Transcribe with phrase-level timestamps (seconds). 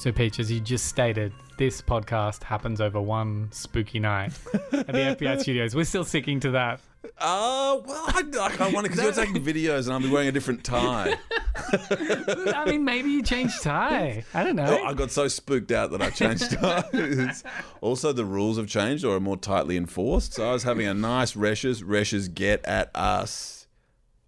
[0.00, 4.32] So, Peach, as you just stated, this podcast happens over one spooky night
[4.72, 5.74] at the FBI studios.
[5.76, 6.80] We're still sticking to that.
[7.20, 10.32] Oh, well, I, like, I want because you're taking videos and I'll be wearing a
[10.32, 11.18] different tie.
[11.54, 14.24] I mean, maybe you changed tie.
[14.32, 14.78] I don't know.
[14.80, 17.44] Oh, I got so spooked out that I changed ties.
[17.82, 20.32] also, the rules have changed or are more tightly enforced.
[20.32, 21.84] So I was having a nice Reschs.
[21.84, 23.59] Reschs get at us.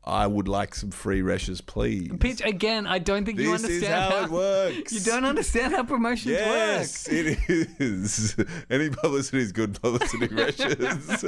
[0.05, 2.11] I would like some free rashes, please.
[2.19, 4.93] Peach, again, I don't think you this understand is how, it works.
[4.93, 7.39] You don't understand how promotions Yes, it
[7.79, 8.35] is.
[8.71, 11.25] Any publicity is good publicity, rashes.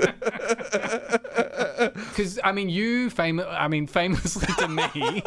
[2.08, 3.46] Because I mean, you famous.
[3.48, 5.22] I mean, famously to me,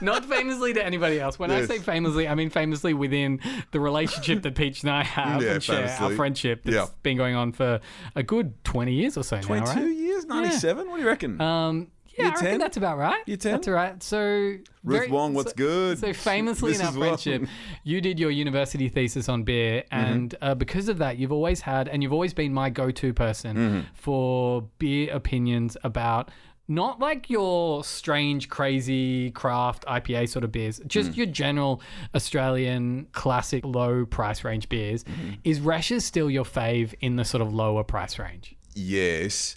[0.00, 1.38] not famously to anybody else.
[1.38, 3.40] When I say famously, I mean famously within
[3.72, 6.86] the relationship that Peach and I have Yeah, and share, our friendship that's Yeah.
[7.02, 7.80] been going on for
[8.14, 9.96] a good twenty years or so now, 22 right?
[9.96, 10.24] years?
[10.26, 10.88] 97?
[10.88, 11.40] What do you reckon?
[11.40, 11.88] Um,
[12.20, 12.58] yeah, Year I reckon 10?
[12.60, 13.22] that's about right.
[13.26, 13.52] Year 10?
[13.52, 14.02] That's all right.
[14.02, 14.54] So,
[14.84, 15.98] Ruth Wong, what's so- good?
[15.98, 16.96] So famously in our Mrs.
[16.96, 17.00] Wong.
[17.08, 17.42] friendship,
[17.84, 20.12] you did your university thesis on beer, Mm-hmm.
[20.12, 23.56] and uh, because of that, you've always had, and you've always been my go-to person
[23.56, 23.80] Mm-hmm.
[23.94, 26.30] for beer opinions about.
[26.68, 30.86] Not like your strange, crazy craft IPA sort of beers, Mm.
[30.86, 31.82] just your general
[32.14, 35.02] Australian classic low price range beers.
[35.02, 35.30] Mm-hmm.
[35.42, 38.54] Is Rashes still your fave in the sort of lower price range?
[38.74, 39.56] yes.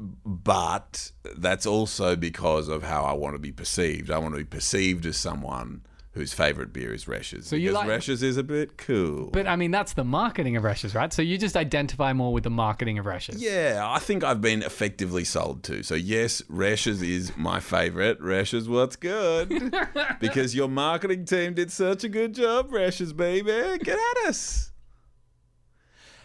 [0.00, 4.10] But that's also because of how I want to be perceived.
[4.10, 5.82] I want to be perceived as someone
[6.12, 7.44] whose favourite beer is Reschs.
[7.44, 9.30] So you because like- Reschs is a bit cool.
[9.32, 11.12] But I mean, that's the marketing of Rashes, right?
[11.12, 13.40] So you just identify more with the marketing of Rashes.
[13.40, 15.82] Yeah, I think I've been effectively sold to.
[15.82, 18.20] So yes, Rashes is my favourite.
[18.20, 19.72] Rashes, what's good?
[20.20, 23.78] because your marketing team did such a good job, Rashes, baby.
[23.84, 24.72] Get at us.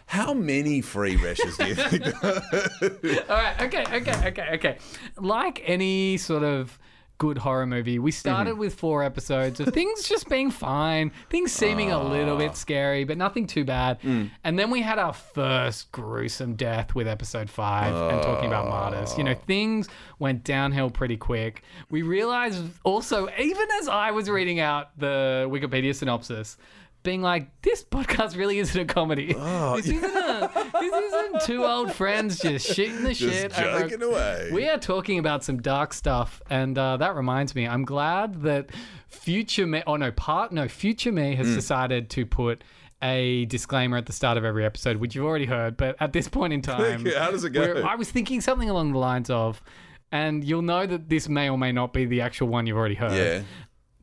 [0.06, 2.06] How many free Rashes do you think?
[3.30, 3.62] All right.
[3.62, 3.84] Okay.
[3.92, 4.28] Okay.
[4.28, 4.48] Okay.
[4.54, 4.78] Okay.
[5.18, 6.78] Like any sort of
[7.18, 8.58] good horror movie, we started Mm-hmm.
[8.60, 12.38] with four episodes of things just being fine, things seeming a little Ah.
[12.38, 14.00] bit scary, but nothing too bad.
[14.02, 14.30] Mm.
[14.42, 19.16] And then we had our first gruesome death with episode five and talking about martyrs.
[19.16, 19.44] You know, Ah.
[19.46, 19.88] things
[20.18, 21.62] went downhill pretty quick.
[21.88, 26.56] We realized also, even as I was reading out the Wikipedia synopsis,
[27.04, 29.34] being like, this podcast really isn't a comedy.
[29.38, 30.50] Oh, this, isn't a,
[30.80, 33.58] this isn't two old friends just shitting the Just shit.
[33.58, 34.50] over- joking away.
[34.52, 38.70] We are talking about some dark stuff, and uh, that reminds me, I'm glad that
[39.06, 42.64] future me, oh no, part no, future me has decided to put
[43.02, 46.26] a disclaimer at the start of every episode, which you've already heard, but at this
[46.26, 47.82] point in time, How does it go?
[47.86, 49.62] I was thinking something along the lines of,
[50.10, 52.94] and you'll know that this may or may not be the actual one you've already
[52.94, 53.12] heard.
[53.12, 53.42] yeah.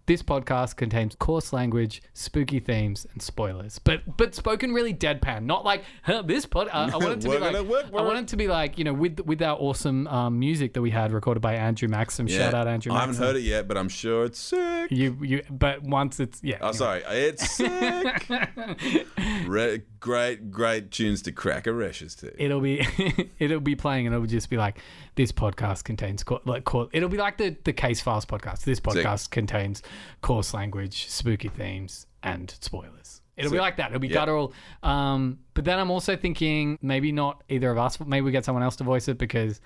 [0.08, 5.64] This podcast contains coarse language, spooky themes, and spoilers, but but spoken really deadpan, not
[5.64, 6.68] like huh, this pod.
[6.72, 8.78] Uh, I want it to be like work, I we're- want it to be like
[8.78, 12.28] you know with with our awesome um, music that we had recorded by Andrew Maxim.
[12.28, 12.92] Shout out Andrew.
[12.94, 13.26] I haven't Maxim.
[13.26, 14.92] heard it yet, but I'm sure it's sick.
[14.92, 16.58] You you, but once it's yeah.
[16.62, 16.78] Oh, anyway.
[16.78, 17.04] sorry.
[17.08, 18.28] It's sick.
[19.46, 22.44] Re- great, great tunes to crack a Rashes to.
[22.44, 22.86] It'll be
[23.40, 24.80] it'll be playing and it'll just be like
[25.16, 28.64] this podcast contains co- like co- it'll be like the the case files podcast.
[28.64, 29.82] This podcast contains
[30.22, 33.22] coarse language, spooky themes, and spoilers.
[33.38, 33.88] It'll be like that.
[33.92, 34.14] It'll be Yeah.
[34.16, 34.54] guttural.
[34.84, 38.00] Um, but then I'm also thinking maybe not either of us.
[38.00, 39.62] Maybe we get someone else to voice it because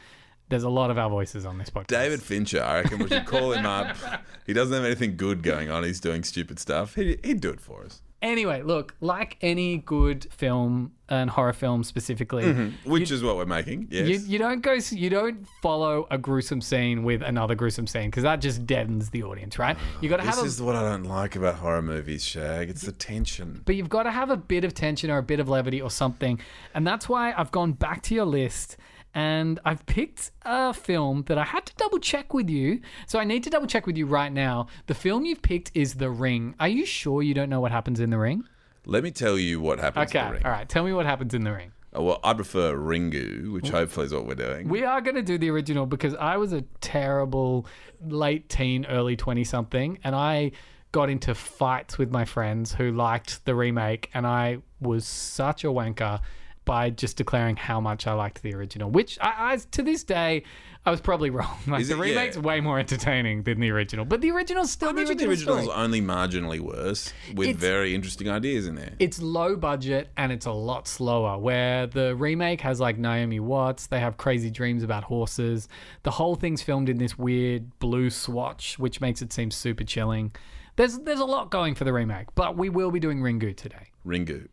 [0.47, 1.88] there's a lot of our voices on this podcast.
[1.88, 3.95] David Fincher, I reckon we should call him up.
[4.45, 5.83] He doesn't have anything good going on.
[5.83, 6.94] He's doing stupid stuff.
[6.94, 8.03] He, he'd do it for us.
[8.25, 12.89] Anyway, look, like any good film and horror film specifically, mm-hmm.
[12.89, 13.88] Which is what we're making.
[13.92, 14.07] Yes.
[14.10, 18.24] You, you don't go you don't follow a gruesome scene with another gruesome scene because
[18.24, 20.81] that just deadens the audience right you got to this have a is what I
[20.81, 22.69] don't like about horror movies, Shag.
[22.69, 23.62] It's the tension.
[23.63, 25.92] but you've got to have a bit of tension or a bit of levity or
[25.92, 26.39] something
[26.74, 28.78] and that's why i've gone back to your list
[29.15, 32.81] and I've picked a film that I had to double check with you.
[33.07, 34.67] So I need to double check with you right now.
[34.88, 36.53] The film you've picked is The Ring.
[36.59, 38.44] Are you sure you don't know what happens in The Ring?
[38.85, 40.41] Let me tell you what happens Okay, in the ring.
[40.45, 40.69] all right.
[40.69, 41.71] Tell me what happens in The Ring.
[41.97, 44.67] Uh, Well, I prefer Ringu, which hopefully is what we're doing.
[44.69, 47.65] We are going to do the original because I was a terrible
[48.06, 50.51] late teen, early 20 something, and I
[50.91, 55.68] got into fights with my friends who liked the remake, and I was such a
[55.68, 56.19] wanker
[56.65, 60.44] by just declaring how much I liked the original, which I, I to this day,
[60.85, 61.57] I was probably wrong.
[61.67, 61.97] Like Is the it?
[62.07, 62.13] Yeah.
[62.15, 65.27] remake's way more entertaining than the original, but the original's still I the imagine the
[65.29, 65.77] original's story.
[65.77, 68.94] only marginally worse, with It's- very interesting ideas in there.
[69.00, 71.38] it's low budget and it's a lot slower.
[71.38, 75.68] Where the remake has like Naomi Watts, they have crazy dreams about horses.
[76.03, 80.31] The whole thing's filmed in this weird blue swatch, which makes it seem super chilling.
[80.77, 83.91] There's there's a lot going for the remake, but we will be doing Ringu today.
[84.06, 84.50] Ringu.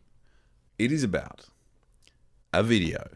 [0.79, 1.47] It is about
[2.53, 3.07] a video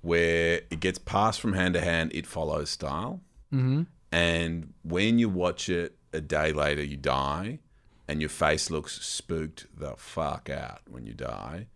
[0.00, 3.20] where it gets passed from hand to hand, it follows style.
[3.52, 3.82] Mm-hmm.
[4.12, 7.58] And when you watch it a day later, you die,
[8.06, 11.66] and your face looks spooked the fuck out when you die.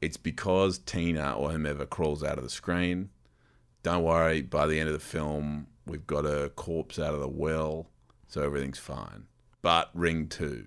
[0.00, 3.10] It's because Tina or whomever crawls out of the screen.
[3.82, 7.28] Don't worry, by the end of the film, we've got a corpse out of the
[7.28, 7.88] well,
[8.28, 9.24] so everything's fine.
[9.62, 10.66] But Ring 2.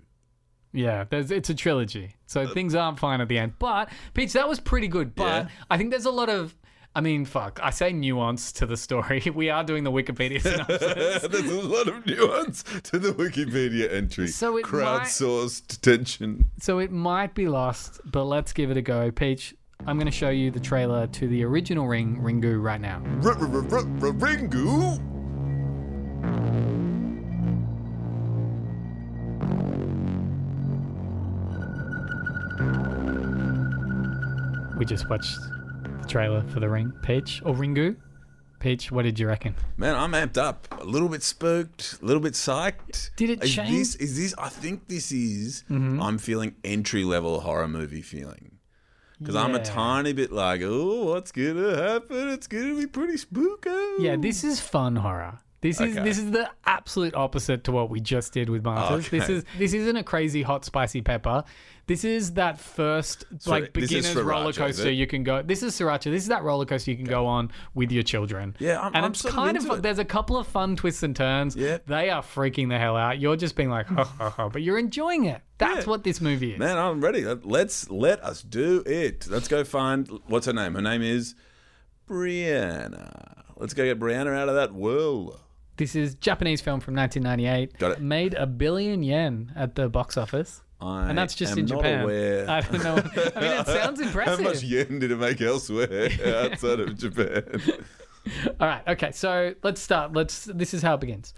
[0.74, 3.54] Yeah, there's it's a trilogy, so uh, things aren't fine at the end.
[3.60, 5.14] But Peach, that was pretty good.
[5.16, 5.48] But Yeah.
[5.70, 6.56] I think there's a lot of,
[6.96, 9.22] I mean, fuck, I say nuance to the story.
[9.36, 10.80] We are doing the Wikipedia synopsis.
[11.32, 14.28] There's a lot of nuance to the Wikipedia entry.
[14.28, 16.46] So it Crowdsourced tension.
[16.60, 19.12] So it might be lost, but let's give it a go.
[19.12, 19.54] Peach,
[19.86, 23.00] I'm going to show you the trailer to the original Ring Ringu right now.
[23.22, 25.00] Ringu.
[34.78, 35.38] We just watched
[36.02, 36.92] the trailer for the Ring.
[37.04, 37.96] Peach or Ringu?
[38.60, 39.56] Peach, what did you reckon?
[39.78, 40.68] Man, I'm amped up.
[40.80, 43.12] A little bit spooked, a little bit psyched.
[43.16, 43.70] Did it is change?
[43.70, 43.78] Mm-hmm.
[43.78, 44.36] This, is this?
[44.38, 45.64] I think this is.
[45.70, 48.58] I'm feeling entry level horror movie feeling.
[49.20, 52.30] Because I'm a tiny bit like, oh, what's gonna happen?
[52.30, 53.70] It's gonna be pretty spooky.
[54.00, 55.40] Yeah, this is fun horror.
[55.64, 56.04] This is Okay.
[56.04, 59.10] this is the absolute opposite to what we just did with Martyrs.
[59.10, 61.44] This is this isn't a crazy hot spicy pepper.
[61.86, 65.42] This is that first like this is beginner's Sriracha, roller coaster you can go.
[65.42, 66.06] This is sriracha.
[66.12, 68.56] This is that roller coaster you can go on with your children.
[68.60, 69.82] Yeah, I'm- and I'm it's kind of, it.
[69.82, 71.56] there's a couple of fun twists and turns.
[71.58, 71.80] Yeah.
[71.86, 73.20] they are freaking the hell out.
[73.20, 75.42] You're just being like, ha ha ha, but you're enjoying it.
[75.58, 75.90] That's Yeah.
[75.90, 76.60] what this movie is.
[76.60, 77.26] Man, I'm ready.
[77.26, 79.28] Let- Let's let us do it.
[79.30, 80.76] Let's go find what's her name.
[80.76, 81.36] Her name is
[82.10, 83.44] Brianna.
[83.58, 85.40] Let's go get Brianna out of that well.
[85.78, 87.78] This is Japanese film from 1998.
[87.80, 88.02] Got it.
[88.02, 90.62] Made a billion yen at the box office.
[90.80, 92.04] I and that's just am in not Japan.
[92.04, 92.50] aware.
[92.50, 92.96] I don't know.
[93.36, 94.38] I mean, it sounds impressive.
[94.40, 97.44] How much yen did it make elsewhere outside of Japan?
[98.60, 98.82] All right.
[98.88, 99.12] Okay.
[99.14, 100.14] So let's start.
[100.14, 100.46] Let's.
[100.46, 101.34] This is how it begins.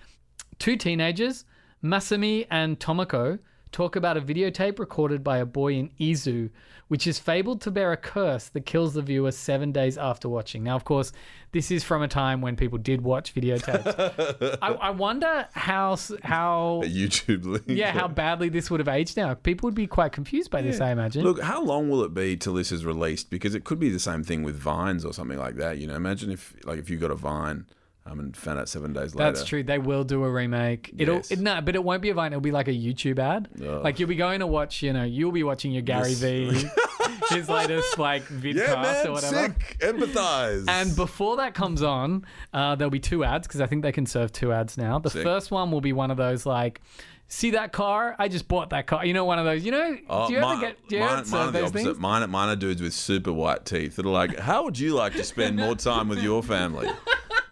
[0.57, 1.45] Two teenagers,
[1.83, 3.39] Masami and Tomoko,
[3.71, 6.50] talk about a videotape recorded by a boy in Izu,
[6.88, 10.63] which is fabled to bear a curse that kills the viewer seven days after watching.
[10.63, 11.12] Now, of course,
[11.51, 14.57] this is from a time when people did watch videotapes.
[14.62, 17.63] I, I wonder how how A YouTube link.
[17.67, 19.33] yeah how badly this would have aged now.
[19.33, 21.23] People would be quite confused by this, I imagine.
[21.23, 23.29] Look, how long will it be till this is released?
[23.29, 25.77] Because it could be the same thing with Vines or something like that.
[25.79, 27.65] You know, imagine if like if you got a Vine
[28.05, 29.31] um, and found out seven days later.
[29.31, 29.63] That's true.
[29.63, 30.93] They will do a remake.
[30.97, 31.31] It'll Yes.
[31.31, 32.33] it, no, but it won't be a Vine.
[32.33, 33.49] It'll be like a YouTube ad.
[33.59, 33.83] Ugh.
[33.83, 34.83] Like you'll be going to watch.
[34.83, 36.65] You know, you'll be watching your Gary V,
[37.29, 39.35] his latest like vidcast Yeah, man, or whatever.
[39.35, 39.77] sick.
[39.79, 40.65] Empathize.
[40.67, 44.05] And before that comes on, uh, there'll be two ads because I think they can
[44.05, 44.99] serve two ads now.
[44.99, 45.23] The Sick.
[45.23, 46.81] first one will be one of those like,
[47.27, 48.15] see that car?
[48.19, 49.03] I just bought that car.
[49.03, 49.63] You know, one of those.
[49.65, 50.77] You know, Oh, do you ever get?
[50.88, 51.85] Do you ever mine, mine serve are the those opposite.
[51.85, 52.00] things?
[52.00, 55.13] Mine, mine are dudes with super white teeth that are like, how would you like
[55.13, 56.88] to spend more time with your family?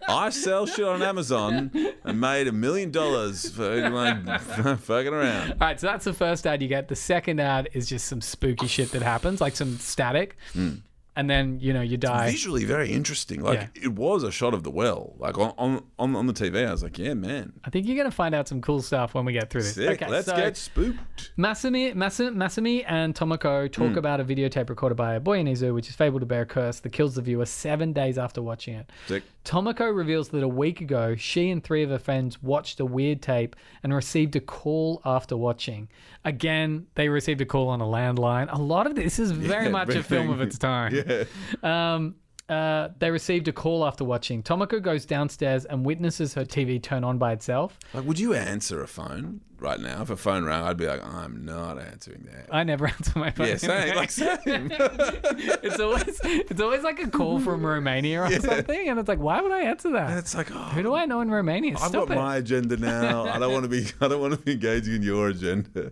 [0.07, 1.71] I sell shit on Amazon
[2.03, 4.41] and made a million dollars for like
[4.79, 5.51] fucking around.
[5.53, 6.87] All right, so that's the first ad you get.
[6.87, 10.75] The second ad is just some spooky shit that happens, like some static, hmm.
[11.15, 12.31] And then you know you die.
[12.31, 13.41] Visually very interesting.
[13.41, 13.83] Like Yeah.
[13.83, 15.13] it was a shot of the well.
[15.17, 15.53] Like on,
[15.97, 18.47] on on the TV, I was like, yeah, man, I think you're gonna find out
[18.47, 19.75] some cool stuff when we get through this.
[19.75, 20.01] sick.
[20.01, 21.31] Okay, Let's so get spooked.
[21.37, 23.97] Masami, Masa- Masami and Tomoko talk Hmm.
[23.97, 26.45] about a videotape recorded by a boy in Izu, which is fabled to bear a
[26.45, 28.89] curse that kills the viewer seven days after watching it.
[29.07, 29.23] Sick.
[29.45, 33.21] Tomoko reveals that a week ago, she and three of her friends watched a weird
[33.21, 35.89] tape and received a call after watching.
[36.23, 38.47] Again, they received a call on a landline.
[38.53, 40.95] A lot of this is very Yeah, much a film of its time.
[40.95, 41.02] Yeah.
[41.63, 42.15] Um,
[42.49, 44.43] uh, they received a call after watching.
[44.43, 47.79] Tomoko goes downstairs and witnesses her TV turn on by itself.
[47.93, 50.01] Like, would you answer a phone right now?
[50.01, 52.53] If a phone rang, I'd be like, I'm not answering that.
[52.53, 53.47] I never answer my phone.
[53.47, 53.95] yeah, same.
[53.95, 54.37] Like same.
[54.43, 59.39] it's always it's always like a call from Romania or something, and it's like, why
[59.41, 60.09] would I answer that?
[60.09, 61.73] And it's like, oh, Who do I know in Romania?
[61.75, 62.15] I've Stop got it.
[62.15, 63.23] my agenda now.
[63.23, 63.85] I don't want to be.
[64.01, 65.89] I don't want to be engaging in your agenda.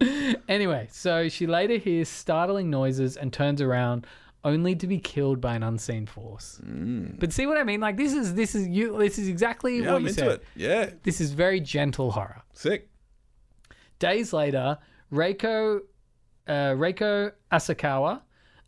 [0.50, 4.06] Anyway, so she later hears startling noises and turns around
[4.44, 6.60] only to be killed by an unseen force.
[6.64, 7.80] But see what I mean?
[7.80, 8.98] Like this is this is you.
[8.98, 10.32] This is exactly Yeah, what I'm you into said.
[10.32, 10.44] it.
[10.56, 10.90] Yeah.
[11.04, 12.42] This is very gentle horror.
[12.54, 12.90] Sick.
[14.00, 14.80] Days later,
[15.14, 15.82] Reiko,
[16.48, 18.22] uh, Reiko Asakawa,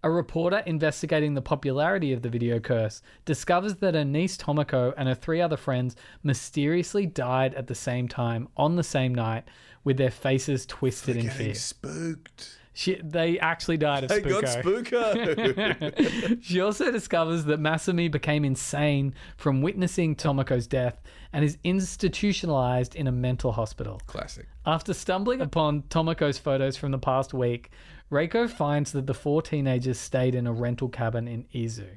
[0.03, 5.08] a reporter investigating the popularity of the video curse, discovers that her niece Tomoko and
[5.10, 9.46] her three other friends mysteriously died at the same time on the same night
[9.84, 11.56] with their faces twisted in fear.
[11.56, 12.60] spooked.
[12.75, 14.89] She, they actually died of They spooko.
[14.89, 16.42] got spooko.
[16.42, 21.00] she also discovers that Masami became insane from witnessing Tomoko's death
[21.32, 24.01] and is institutionalized in a mental hospital.
[24.08, 24.48] Classic.
[24.65, 27.70] After stumbling upon Tomoko's photos from the past week,
[28.12, 31.88] Reiko finds that the four teenagers stayed in a rental cabin in Izu.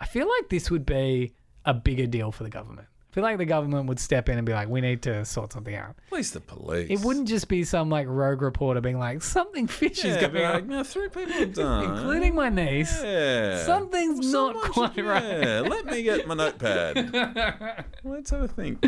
[0.00, 1.34] I feel like this would be
[1.64, 2.88] a bigger deal for the government.
[3.16, 5.50] I feel like the government would step in and be like, we need to sort
[5.50, 5.96] something out.
[6.08, 6.90] At least the police.
[6.90, 10.32] It wouldn't just be some like rogue reporter being like, something fishy is yeah, going
[10.34, 11.84] be like, on, no, three people died.
[11.84, 13.02] including my niece.
[13.02, 13.64] Yeah.
[13.64, 15.22] Something's not quite should- right.
[15.24, 17.86] Yeah, let me get my notepad.
[18.04, 18.84] Let's have a think.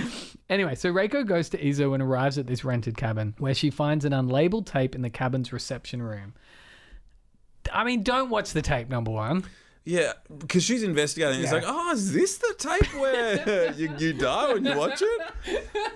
[0.50, 4.04] Anyway, so Reiko goes to Izu and arrives at this rented cabin where she finds
[4.04, 6.34] an unlabeled tape in the cabin's reception room.
[7.72, 9.44] I mean, don't watch the tape, number one.
[9.88, 11.40] Yeah, because she's investigating.
[11.40, 11.58] It's Yeah.
[11.60, 15.20] like, oh, is this the tape where you, you die when you watch it?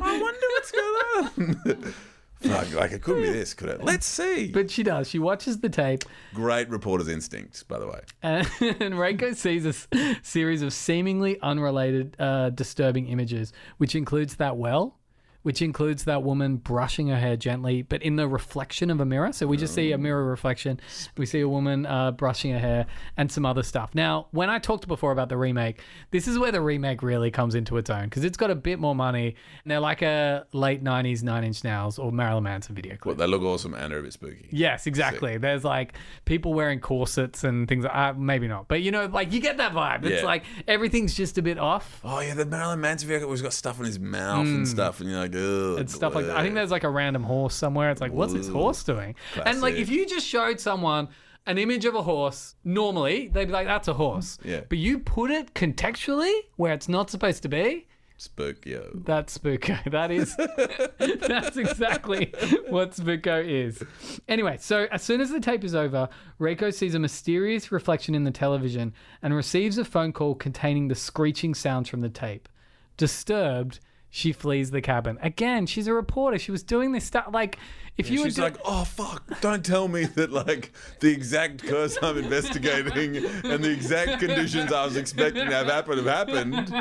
[0.01, 1.95] I wonder what's going on.
[2.41, 3.85] Fuck, like it couldn't be this, could it?
[3.85, 4.51] Let's see.
[4.51, 5.09] But she does.
[5.09, 6.03] She watches the tape,
[6.35, 8.01] Great reporter's instincts, by the way.
[8.23, 9.87] and, and Reiko sees a s-
[10.23, 14.99] series of seemingly unrelated, uh, disturbing images, which includes that well,
[15.43, 19.33] which includes that woman brushing her hair gently, but in the reflection of a mirror.
[19.33, 20.81] So we just see a mirror reflection.
[21.17, 23.91] We see a woman uh, brushing her hair and some other stuff.
[23.95, 25.81] Now, when I talked before about the remake,
[26.11, 28.79] this is where the remake really comes into its own because it's got a bit
[28.79, 29.35] more money.
[29.65, 33.17] And they're like a late 90s Nine Inch Nails or Marilyn Manson video clip.
[33.17, 34.49] But they look awesome and are a bit spooky.
[34.51, 35.39] Yes, exactly.
[35.39, 35.95] There's like
[36.25, 37.85] people wearing corsets and things.
[37.85, 40.05] Uh, maybe not, but you know, like you get that vibe.
[40.05, 40.27] It's Yeah.
[40.27, 43.79] like everything's just a bit off Oh yeah, the Marilyn Manson vehicle always got stuff
[43.81, 45.79] in his mouth and stuff, and you're like, Mm.
[45.81, 46.37] and stuff like that.
[46.37, 47.91] I think there's like a random horse somewhere.
[47.91, 49.15] It's like, what's this horse doing?
[49.45, 51.09] And like, if you just showed someone
[51.47, 54.39] an image of a horse, normally they'd be like, that's a horse.
[54.45, 54.61] Yeah.
[54.69, 57.89] But you put it contextually where it's not supposed to be.
[58.17, 58.65] spook.
[59.05, 59.77] That's Spooko.
[59.91, 60.37] That is,
[61.27, 62.33] that's exactly
[62.69, 63.83] what Spooko is.
[64.29, 66.09] Anyway, so as soon as the tape is over,
[66.39, 70.95] Reiko sees a mysterious reflection in the television and receives a phone call containing the
[70.95, 72.49] screeching sounds from the tape.
[72.97, 73.81] Disturbed,
[74.15, 75.19] she flees the cabin.
[75.23, 76.39] Again, she's a reporter.
[76.39, 77.29] She was doing this stuff.
[77.33, 77.59] Like,
[77.97, 79.41] if you were She's do- like, oh fuck!
[79.41, 84.85] Don't tell me that like the exact curse I'm investigating and the exact conditions I
[84.85, 86.75] was expecting to have happen have happened.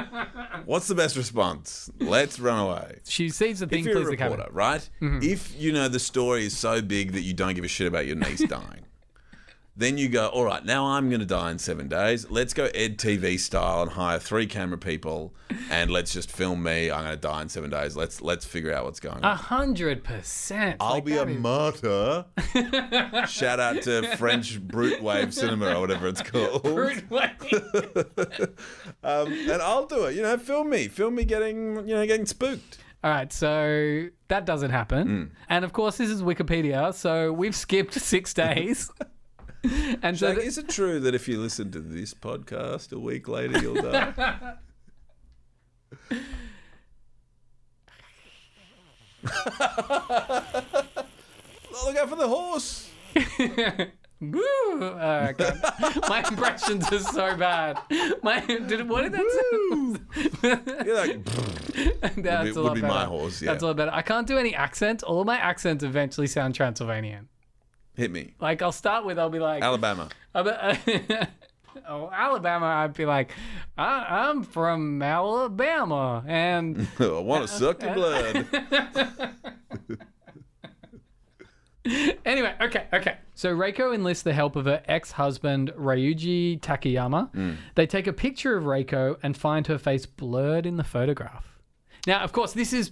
[0.65, 1.89] What's the best response?
[1.99, 2.99] Let's run away.
[3.07, 4.37] she sees the thing If you're a flees the cabin.
[4.37, 4.89] reporter, right?
[5.01, 5.19] Mm-hmm.
[5.23, 8.05] If you know the story is so big that you don't give a shit about
[8.07, 8.85] your niece dying,
[9.75, 12.29] then you go, all right, now I'm going to die in seven days.
[12.29, 15.33] Let's go Ed TV style and hire three camera people,
[15.69, 16.91] and let's just film me.
[16.91, 17.95] I'm going to die in seven days.
[17.95, 19.23] Let's let's figure out what's going on.
[19.23, 20.77] A hundred percent.
[20.79, 22.25] I'll Like, be a that is- martyr.
[23.27, 26.65] Shout out to French Brute Wave Cinema or whatever it's called.
[26.65, 27.31] Rude way.
[29.03, 30.15] Um, and I'll do it.
[30.15, 32.77] You know, film me, film me getting, you know, getting spooked.
[33.03, 35.07] All right, so that doesn't happen.
[35.07, 35.23] Hmm.
[35.49, 38.91] And of course, this is Wikipedia, so we've skipped six days.
[40.01, 43.27] and so th- is it true that if you listen to this podcast a week
[43.27, 44.55] later, you'll die?
[51.85, 52.89] Look out for the horse.
[54.21, 54.41] Woo!
[54.43, 55.33] Oh,
[56.07, 57.79] my impressions are so bad.
[58.21, 59.97] My did what did that
[60.43, 60.85] say?
[60.85, 61.25] You're like,
[62.15, 62.93] That's Would be- a lot would be better.
[62.93, 63.51] my horse, yeah.
[63.51, 63.91] That's a lot better.
[63.91, 65.01] I can't do any accents.
[65.03, 67.29] All my accents eventually sound Transylvanian.
[67.95, 68.33] Hit me.
[68.39, 70.09] Like I'll start with, I'll be like, Alabama.
[71.87, 72.65] Oh, Alabama.
[72.65, 73.33] I'd be like,
[73.77, 78.45] I, I'm from Alabama, and I want to suck your blood.
[82.25, 83.17] Anyway, okay, okay.
[83.33, 87.31] So Reiko enlists the help of her ex-husband Ryuji Takayama.
[87.31, 87.53] Hmm.
[87.73, 91.57] They take a picture of Reiko and find her face blurred in the photograph.
[92.05, 92.89] Now, of course, this is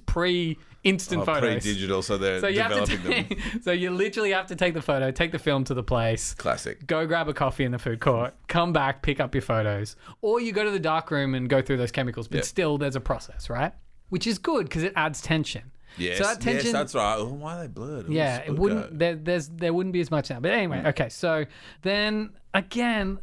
[0.83, 1.63] pre-instant Oh, photos.
[1.63, 3.37] pre-digital, so they're So you have to developing them.
[3.39, 6.33] take, so you literally have to take the photo, take the film to the place,
[6.33, 6.85] Classic.
[6.87, 10.39] go grab a coffee in the food court, come back, pick up your photos, or
[10.41, 12.27] you go to the dark room and go through those chemicals.
[12.27, 12.43] But Yeah.
[12.43, 13.73] still, there's a process, right?
[14.09, 15.71] Which is good because it adds tension.
[15.97, 17.15] Yes, So that tension, yes, that's right.
[17.17, 18.05] Oh, why are they blurred?
[18.07, 18.97] Oh, yeah, it wouldn't.
[18.99, 20.39] There, there's there wouldn't be as much now.
[20.39, 21.09] But anyway, okay.
[21.09, 21.45] So
[21.81, 23.19] then again,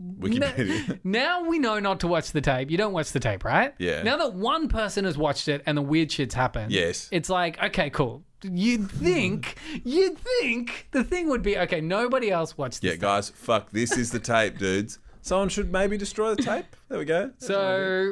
[0.00, 0.98] Wikipedia.
[1.04, 2.70] now we know not to watch the tape.
[2.70, 3.74] You don't watch the tape, right?
[3.78, 4.02] Yeah.
[4.02, 6.72] Now that one person has watched it and the weird shit's happened.
[6.72, 7.08] Yes.
[7.10, 8.22] It's like, okay, cool.
[8.42, 12.92] You'd think, you'd think the thing would be, okay, nobody else watched this.
[12.92, 13.70] yeah, guys, fuck.
[13.70, 14.98] This is the tape, dudes.
[15.22, 16.66] Someone should maybe destroy the tape.
[16.88, 17.30] There we go.
[17.38, 17.54] So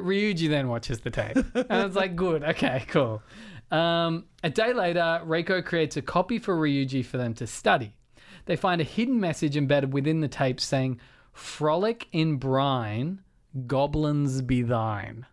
[0.02, 1.36] Ryuji then watches the tape.
[1.36, 3.22] And it's like, good, okay, cool.
[3.70, 7.94] Um, a day later, Reiko creates a copy for Ryuji for them to study.
[8.46, 11.00] They find a hidden message embedded within the tape saying,
[11.32, 13.20] Frolic in brine,
[13.66, 15.26] goblins be thine.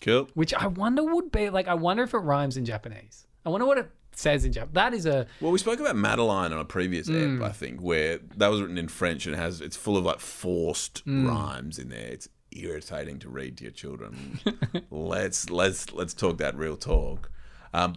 [0.00, 0.28] cool.
[0.34, 3.26] Which I wonder would be like, I wonder if it rhymes in Japanese.
[3.44, 4.74] I wonder what it says in Japanese.
[4.74, 5.26] That is a.
[5.40, 8.78] Well, we spoke about Madeline on a previous ep, I think, where that was written
[8.78, 11.26] in French and has it's full of like forced Hmm.
[11.28, 12.06] rhymes in there.
[12.08, 14.38] It's irritating to read to your children.
[14.90, 17.30] let's let's let's talk that real talk.
[17.74, 17.96] Um,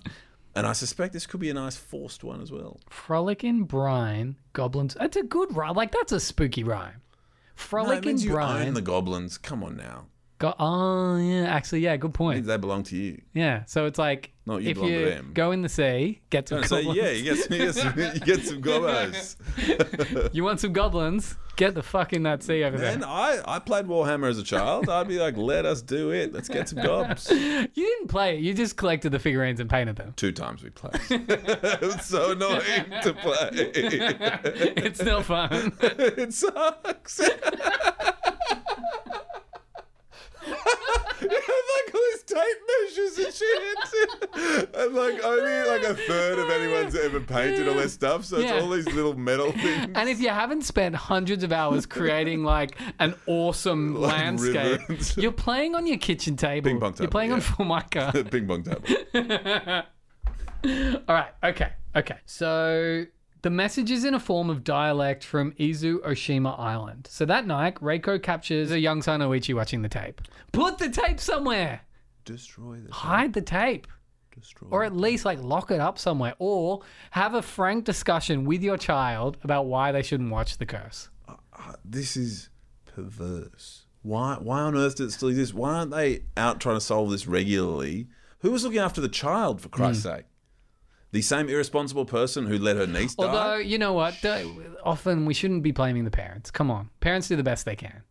[0.56, 2.80] and I suspect this could be a nice forced one as well.
[2.90, 4.94] Frolic in brine, goblins.
[4.98, 5.76] That's a good rhyme.
[5.76, 7.02] Like, that's a spooky rhyme.
[7.58, 8.68] No, Frolic it means you brine.
[8.68, 9.38] own the goblins.
[9.38, 10.08] Come on now,
[10.40, 12.46] Go- oh yeah, actually yeah, good point.
[12.46, 13.22] they belong to you.
[13.34, 15.32] Yeah, so it's like Not you if belong to you them.
[15.34, 16.98] go in the sea, get some So goblins.
[16.98, 20.30] yeah, you get some, you get some, you get some gobos.
[20.34, 21.36] You want some goblins?
[21.56, 23.10] Get the fuck in that sea over And there.
[23.10, 24.90] I, I played Warhammer as a child.
[24.90, 26.34] I'd be like, let us do it.
[26.34, 27.32] Let's get some gobs.
[27.76, 28.42] You didn't play it.
[28.42, 30.14] You just collected the figurines and painted them.
[30.16, 31.00] Two times we played.
[31.10, 33.50] it was so annoying to play.
[33.54, 35.74] it's still fun.
[35.82, 37.20] it sucks.
[37.20, 37.30] You
[41.30, 41.32] have
[41.76, 44.70] like all these tape measures and shit.
[44.76, 48.26] And like only like a third of anyone's ever painted all their stuff.
[48.26, 48.60] So it's Yeah.
[48.60, 49.92] all these little metal things.
[49.96, 55.16] And if you haven't spent hundreds of hours creating like an awesome Like landscape, ribbons.
[55.18, 56.70] you're playing on your kitchen table.
[56.70, 57.46] Ping pong You're table, playing on yeah.
[57.46, 58.12] Formica.
[58.20, 58.24] Uh.
[58.24, 59.84] Ping pong table.
[61.08, 61.32] All right.
[61.44, 61.72] Okay.
[61.96, 62.18] Okay.
[62.26, 63.06] So
[63.44, 67.08] the message is in a form of dialect from Izu Oshima Island.
[67.10, 70.22] So that night, Reiko captures a young son Yoichi watching the tape.
[70.52, 71.82] Put the tape somewhere.
[72.26, 72.92] Destroy this.
[72.92, 73.88] Hide the tape.
[74.32, 74.68] Destroy.
[74.70, 76.34] Or at least like lock it up somewhere.
[76.40, 81.10] Or have a frank discussion with your child about why they shouldn't watch the curse.
[81.28, 82.50] Uh, uh, this is
[82.86, 83.86] perverse.
[84.02, 84.38] Why?
[84.40, 85.54] Why on earth does it still exist?
[85.54, 88.08] Why aren't they out trying to solve this regularly?
[88.40, 90.10] Who was looking after the child, for Christ's hmm.
[90.10, 90.26] sake?
[91.12, 93.26] The same irresponsible person who let her niece die.
[93.26, 94.16] Although, you know what?
[94.22, 96.52] The- often we shouldn't be blaming the parents.
[96.52, 96.90] Come on.
[97.00, 98.04] Parents do the best they can.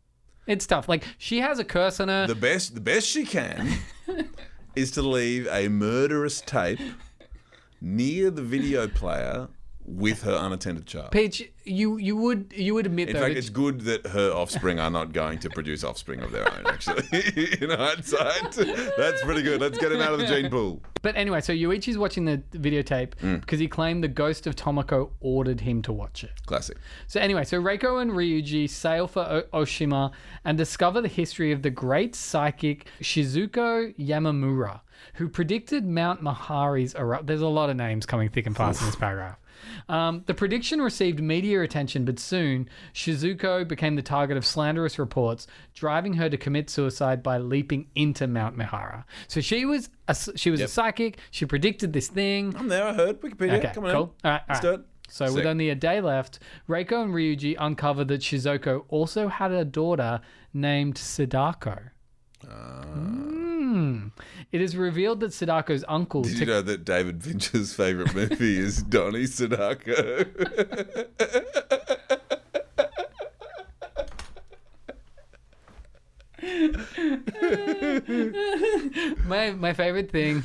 [0.46, 0.88] It's tough.
[0.88, 2.26] Like she has a curse on her.
[2.26, 3.78] the best, the best she can,
[4.76, 6.80] is to leave a murderous tape
[7.80, 9.48] near the video player
[9.86, 11.10] with her unattended child.
[11.10, 14.30] Peach, you you would you would admit that In though fact, it's good that her
[14.32, 16.66] offspring are not going to produce offspring of their own.
[16.66, 17.02] Actually,
[17.60, 18.52] in hindsight,
[18.96, 19.60] that's pretty good.
[19.60, 20.80] Let's get him out of the gene pool.
[21.02, 23.40] But anyway, so Yuichi's watching the videotape Mm.
[23.40, 26.30] because he claimed the ghost of Tomoko ordered him to watch it.
[26.46, 26.78] Classic.
[27.06, 29.20] So anyway, so Reiko and Ryuji sail for
[29.52, 30.12] o- Oshima
[30.46, 34.80] and discover the history of the great psychic Shizuko Yamamura,
[35.14, 37.26] who predicted Mount Mihara's eruption.
[37.26, 39.36] There's a lot of names coming thick and fast in this paragraph.
[39.88, 45.46] Um, the prediction received media attention, but soon Shizuko became the target of slanderous reports,
[45.74, 49.04] driving her to commit suicide by leaping into Mount Mihara.
[49.28, 51.18] So she was a, she was a psychic.
[51.30, 52.54] She predicted this thing.
[52.56, 52.84] I'm there.
[52.84, 53.58] I heard Wikipedia.
[53.58, 53.92] Okay, Come on.
[53.92, 54.14] cool.
[54.24, 54.30] in.
[54.30, 54.70] All right, all Let's right.
[54.76, 54.86] do it.
[55.08, 55.34] So Sick.
[55.36, 60.20] with only a day left, Reiko and Ryuji uncovered that Shizuko also had a daughter
[60.54, 61.78] named Sadako.
[62.46, 64.08] Hmm.
[64.52, 66.22] It is revealed that Sadako's uncle.
[66.22, 70.26] Did you know that David Fincher's favorite movie is Donnie Sadako?
[79.26, 80.44] my my favorite thing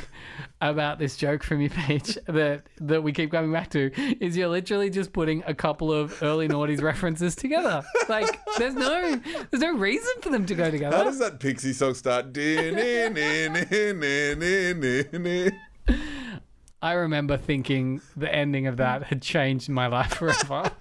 [0.61, 3.91] about this joke from you, Peach, that that we keep coming back to
[4.23, 7.83] is you're literally just putting a couple of early noughties references together.
[8.07, 9.19] Like there's no
[9.51, 10.97] there's no reason for them to go together.
[10.97, 12.27] How does that Pixie song start?
[16.81, 20.71] I remember thinking the ending of that had changed my life forever.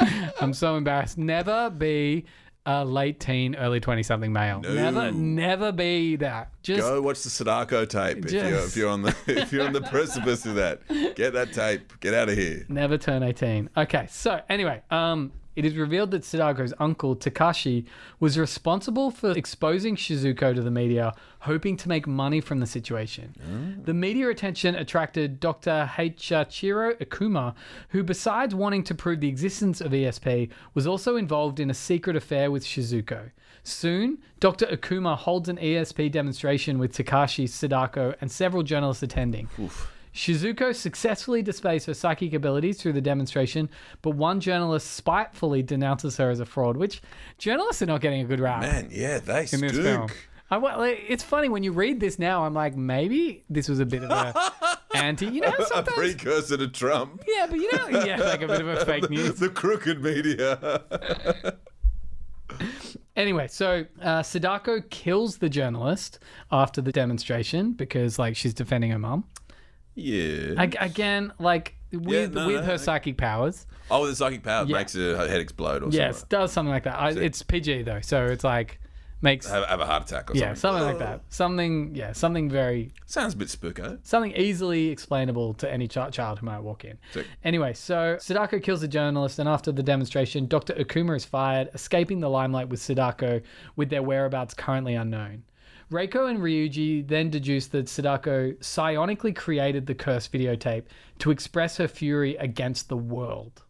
[0.40, 1.18] I'm so embarrassed.
[1.18, 2.24] Never be
[2.66, 4.60] a late teen, early 20 something male.
[4.60, 6.50] Never, never be that.
[6.62, 9.72] Just Go watch the Sadako tape if you're, if you're on the if you're on
[9.72, 10.80] the precipice of that.
[11.14, 11.98] Get that tape.
[12.00, 12.66] Get out of here.
[12.68, 13.70] never turn 18.
[13.76, 17.86] Okay, so anyway, um, it is revealed that Sadako's uncle, Takashi,
[18.20, 23.34] was responsible for exposing Shizuko to the media, hoping to make money from the situation.
[23.40, 23.82] Oh.
[23.84, 25.90] The media attention attracted Dr.
[25.96, 27.54] Heihachiro Akuma,
[27.88, 32.16] who, besides wanting to prove the existence of ESP, was also involved in a secret
[32.16, 33.30] affair with Shizuko.
[33.62, 34.66] Soon, Dr.
[34.66, 39.48] Akuma holds an ESP demonstration with Takashi, Sadako, and several journalists attending.
[40.16, 43.68] Shizuko successfully displays her psychic abilities through the demonstration,
[44.00, 47.02] but one journalist spitefully denounces her as a fraud, which
[47.36, 50.08] journalists are not getting a good rap Man, yeah, they in this film.
[50.50, 52.44] I, like, it's funny when you read this now.
[52.44, 55.26] I'm like, maybe this was a bit of a anti.
[55.26, 57.22] You know, how A precursor to Trump.
[57.26, 59.34] yeah, but you know, yeah, like a bit of a fake news.
[59.38, 60.82] The crooked media.
[63.16, 66.18] Anyway, so uh, Sadako kills the journalist
[66.52, 69.24] after the demonstration because, like, she's defending her mum.
[69.96, 70.54] Yeah.
[70.56, 73.66] Ag- again, like with no, with no, her I- psychic powers.
[73.90, 74.76] oh, the psychic power Yeah.
[74.78, 76.38] makes her head explode or Yes, something.
[76.38, 76.94] does something like that.
[76.98, 78.78] I, it's PG though, so it's like
[79.22, 80.56] makes Have, have a heart attack or yeah something.
[80.82, 81.22] something like that.
[81.30, 83.98] Something yeah something very Sounds a bit spooko.
[84.02, 86.98] something easily explainable to any ch- child who might walk in.
[87.12, 87.26] Sick.
[87.42, 90.74] Anyway, so Sadako kills the journalist, and after the demonstration, Dr.
[90.74, 93.40] Okuma is fired, escaping the limelight with Sadako,
[93.74, 95.44] with their whereabouts currently unknown.
[95.90, 100.84] Reiko and Ryuji then deduce that Sadako psionically created the cursed videotape
[101.20, 103.62] to express her fury against the world.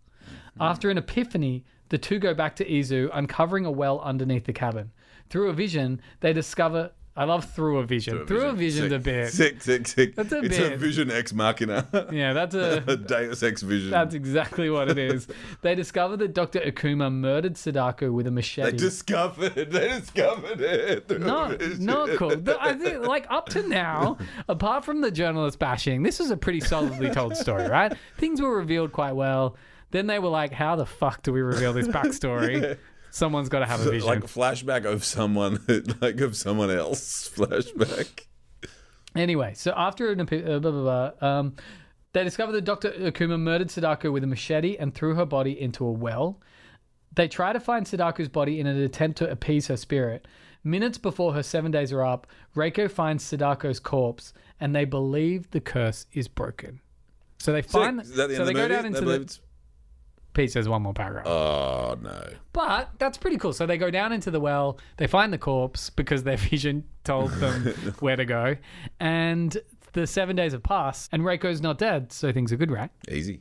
[0.59, 4.93] After an epiphany, the two go back to Izu, uncovering a well underneath the cabin.
[5.29, 6.93] Through a vision, they discover.
[7.19, 8.27] I love through a vision.
[8.27, 9.33] Through a vision's a bit.
[9.33, 10.15] Sick, sick, sick.
[10.15, 11.87] That's a it's a vision ex machina.
[12.13, 13.91] Yeah, that's a a Deus ex vision.
[13.91, 15.27] That's exactly what it is.
[15.63, 16.61] they discover that Dr.
[16.61, 18.73] Akuma murdered Sadako with a machete.
[18.73, 19.55] they discovered.
[19.55, 21.21] They discovered it.
[21.21, 22.35] not, not cool.
[22.61, 26.61] I think, like, up to now, apart from the journalist bashing, this was a pretty
[26.61, 27.93] solidly told story, right?
[28.19, 29.57] Things were revealed quite well.
[29.91, 32.77] Then they were like, how the fuck do we reveal this backstory?
[33.17, 34.07] Someone's got to have a vision.
[34.07, 35.59] Like a flashback of someone,
[36.03, 37.31] like of someone else.
[37.35, 38.27] Flashback.
[39.15, 41.57] Anyway, so after an uh, blah, blah, blah, um,
[42.13, 42.91] they discover that Dr.
[42.91, 46.43] Akuma murdered Sadako with a machete and threw her body into a well.
[47.15, 50.29] They try to find Sadako's body in an attempt to appease her spirit.
[50.63, 55.61] Minutes before her seven days are up, Reiko finds Sadako's corpse, and they believe the
[55.61, 56.81] curse is broken.
[57.39, 57.99] So they find.
[57.99, 58.75] Is that the so end they of the go movie?
[58.75, 59.39] down into the.
[60.37, 61.27] Pete says one more paragraph.
[61.27, 62.29] Oh no.
[62.53, 63.55] But that's pretty cool.
[63.55, 67.31] So they go down into the well, they find the corpse because their vision told
[67.33, 67.63] them
[68.01, 68.57] where to go.
[69.01, 69.57] And
[69.95, 72.91] the seven days have passed, and Reiko's not dead, so things are good, right?
[73.11, 73.41] Easy.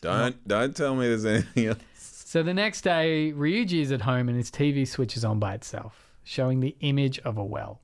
[0.00, 1.78] Don't don't tell me there's anything else.
[1.94, 6.14] So the next day, Ryuji is at home and his TV switches on by itself,
[6.24, 7.82] showing the image of a well.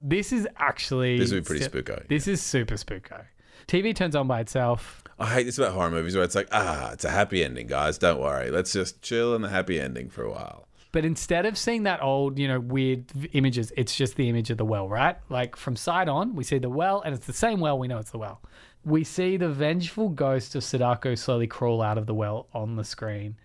[0.00, 1.18] This is actually.
[1.18, 2.06] This would be pretty spooko.
[2.06, 3.24] This is super spooko.
[3.66, 5.02] TV turns on by itself.
[5.20, 7.98] I hate this about horror movies where it's like, ah, it's a happy ending, guys.
[7.98, 8.50] Don't worry.
[8.50, 10.66] Let's just chill in the happy ending for a while.
[10.92, 14.56] But instead of seeing that old, you know, weird images, it's just the image of
[14.58, 15.16] the well, right?
[15.28, 17.78] Like from side on, we see the well, and it's the same well.
[17.78, 18.40] We know it's the well.
[18.84, 22.82] We see the vengeful ghost of Sadako slowly crawl out of the well on the
[22.82, 23.36] screen,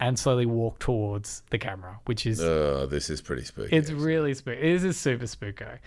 [0.00, 3.74] and slowly walk towards the camera, which is Oh, this is pretty spooky.
[3.74, 4.60] it's really spooky.
[4.60, 5.78] This is super spooko.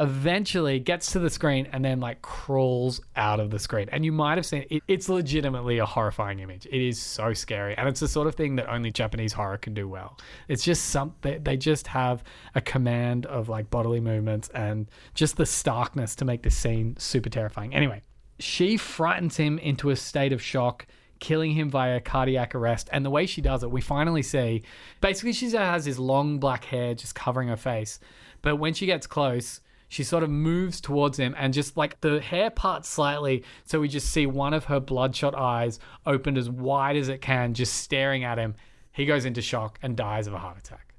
[0.00, 3.88] Eventually gets to the screen and then like crawls out of the screen.
[3.90, 4.82] And you might have seen it.
[4.86, 6.66] It's legitimately a horrifying image.
[6.66, 7.76] It is so scary.
[7.76, 10.16] And it's the sort of thing that only Japanese horror can do well.
[10.46, 12.22] It's just something, they just have
[12.54, 17.28] a command of like bodily movements and just the starkness to make this scene super
[17.28, 17.74] terrifying.
[17.74, 18.02] Anyway,
[18.38, 20.86] she frightens him into a state of shock
[21.18, 22.88] killing him via cardiac arrest.
[22.92, 24.62] And the way she does it, we finally see
[25.00, 27.98] basically she has this long black hair just covering her face.
[28.42, 32.20] But when she gets close, she sort of moves towards him and just like the
[32.20, 33.42] hair parts slightly.
[33.64, 37.54] So we just see one of her bloodshot eyes opened as wide as it can,
[37.54, 38.54] just staring at him.
[38.92, 40.94] He goes into shock and dies of a heart attack.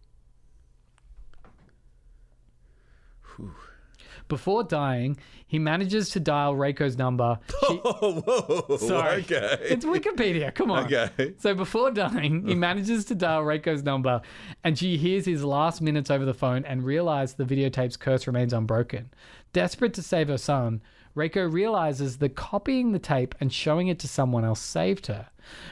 [4.29, 7.37] Before dying, he manages to dial Reiko's number.
[7.67, 8.77] She- Oh, whoa.
[8.77, 9.21] Sorry.
[9.23, 9.57] Okay.
[9.61, 10.53] It's Wikipedia.
[10.55, 10.85] Come on.
[10.85, 11.33] Okay.
[11.39, 14.21] So before dying, he manages to dial Reiko's number,
[14.63, 18.53] and she hears his last minutes over the phone and realizes the videotape's curse remains
[18.53, 19.09] unbroken.
[19.51, 20.81] Desperate to save her son,
[21.15, 25.28] Reiko realizes that copying the tape and showing it to someone else saved her.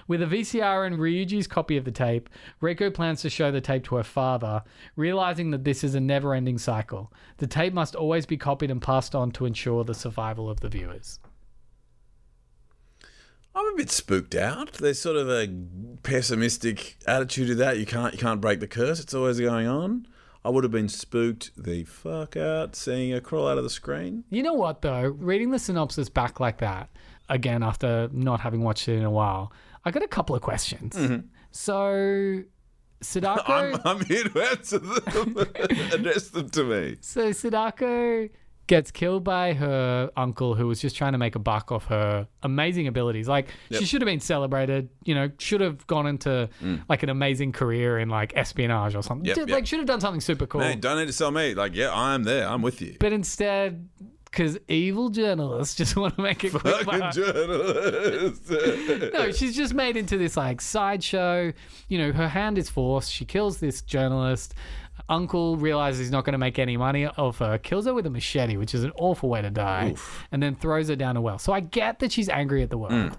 [0.07, 2.29] With a VCR and Ryuji's copy of the tape,
[2.61, 4.63] Reiko plans to show the tape to her father,
[4.95, 7.11] realizing that this is a never ending cycle.
[7.37, 10.69] The tape must always be copied and passed on to ensure the survival of the
[10.69, 11.19] viewers.
[13.57, 14.73] I'm a bit spooked out.
[14.73, 15.47] There's sort of a
[16.03, 17.79] pessimistic attitude to that.
[17.79, 18.99] You can't you can't break the curse.
[18.99, 20.07] It's always going on.
[20.47, 24.23] I would have been spooked the fuck out seeing her crawl out of the screen.
[24.29, 25.01] You know what though?
[25.01, 26.89] Reading the synopsis back like that
[27.27, 29.51] again after not having watched it in a while,
[29.83, 30.95] I got a couple of questions.
[30.95, 31.27] Mm-hmm.
[31.51, 32.43] So
[33.01, 35.35] Sadako, I'm, I'm here to answer them.
[35.91, 36.97] Address them to me.
[37.01, 38.29] so Sadako
[38.67, 42.27] gets killed by her uncle who was just trying to make a buck off her
[42.43, 43.27] amazing abilities.
[43.27, 46.83] Like she should have been celebrated, you know, should have gone into mm.
[46.89, 49.25] like an amazing career in like espionage or something.
[49.25, 49.55] Yep, Did- yep.
[49.55, 50.61] Like should have done something super cool.
[50.61, 51.55] Hey, don't need to sell me.
[51.55, 52.47] Like, yeah, I'm there.
[52.47, 52.97] I'm with you.
[52.99, 53.87] But instead,
[54.25, 57.13] because evil journalists just want to make a quick Fucking buck.
[57.13, 58.51] journalist.
[59.13, 61.53] No, she's just made into this like sideshow.
[61.87, 63.11] You know, her hand is forced.
[63.11, 64.53] She kills this journalist.
[65.09, 68.09] Uncle realizes he's not going to make any money off her, kills her with a
[68.09, 69.95] machete, which is an awful way to die,
[70.31, 71.39] and then throws her down a well.
[71.39, 72.93] So I get that she's angry at the world.
[72.93, 73.15] Mm.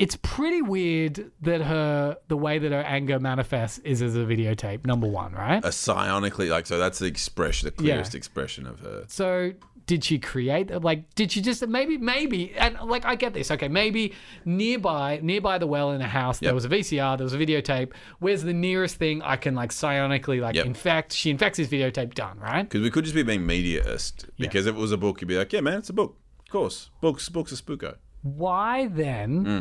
[0.00, 4.84] It's pretty weird that her the way that her anger manifests is as a videotape.
[4.84, 5.64] Number one, right?
[5.64, 9.04] a psionically, like, so that's the expression, the clearest expression of her.
[9.06, 9.52] So
[9.86, 13.68] did she create like did she just maybe maybe and like I get this okay
[13.68, 17.38] maybe nearby nearby the well in a house there was a VCR there was a
[17.38, 20.66] videotape where's the nearest thing I can like psionically like Yep.
[20.66, 24.28] infect she infects his videotape done right Because we could just be being mediaist.
[24.38, 26.16] Because if it was a book, you'd be like, yeah, man, it's a book.
[26.40, 26.90] Of course.
[27.00, 27.96] Books, books are spooko.
[28.22, 29.60] why then Hmm.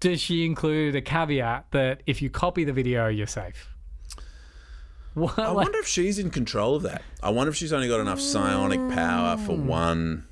[0.00, 3.68] does she include a caveat that if you copy the video you're safe
[5.16, 7.02] what I wonder if she's in control of that.
[7.22, 10.26] I wonder if she's only got enough psionic power for one,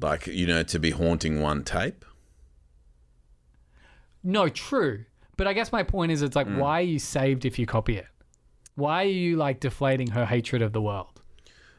[0.00, 2.04] like, you know, to be haunting one tape.
[4.22, 5.04] no true
[5.36, 6.58] but I guess my point is it's like Hmm.
[6.58, 8.06] why are you saved if you copy it
[8.74, 11.20] why are you like deflating her hatred of the world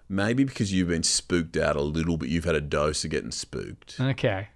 [0.08, 2.30] Maybe because you've been spooked out a little bit.
[2.30, 4.00] You've had a dose of getting spooked.
[4.00, 4.50] okay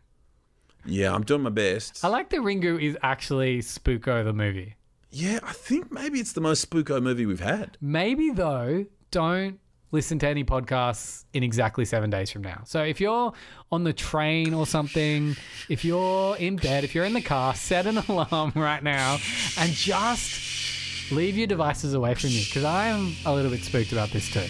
[0.85, 2.05] Yeah, I'm doing my best.
[2.05, 4.75] I like that Ringu is actually Spooko the movie.
[5.11, 7.77] Yeah, I think maybe it's the most spooko movie we've had.
[7.81, 9.59] Maybe though, don't
[9.91, 12.61] listen to any podcasts in exactly seven days from now.
[12.65, 13.33] So if you're
[13.71, 15.35] on the train or something,
[15.67, 19.17] if you're in bed, if you're in the car, set an alarm right now
[19.57, 23.91] and just leave your devices away from you because I am a little bit spooked
[23.91, 24.45] about this too.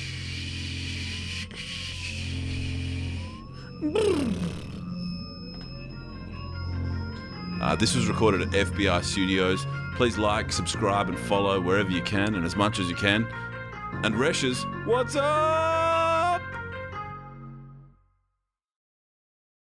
[7.62, 9.66] Uh, this was recorded at FBI Studios.
[10.00, 13.28] Please like, subscribe, and follow wherever you can and as much as you can.
[14.06, 16.09] And Reschs, what's up?